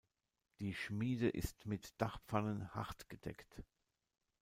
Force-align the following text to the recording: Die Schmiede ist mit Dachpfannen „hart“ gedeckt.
Die 0.59 0.73
Schmiede 0.73 1.29
ist 1.29 1.67
mit 1.67 1.93
Dachpfannen 2.01 2.73
„hart“ 2.73 3.07
gedeckt. 3.07 3.61